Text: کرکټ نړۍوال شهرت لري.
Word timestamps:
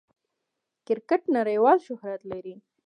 کرکټ 0.85 1.21
نړۍوال 1.35 1.77
شهرت 1.87 2.21
لري. 2.31 2.55